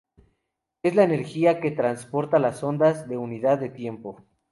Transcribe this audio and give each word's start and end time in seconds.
Es 0.81 0.95
la 0.95 1.03
energía 1.03 1.61
que 1.61 1.69
transportan 1.69 2.41
las 2.41 2.63
ondas 2.63 3.03
por 3.03 3.17
unidad 3.17 3.59
de 3.59 3.69
tiempo. 3.69 4.25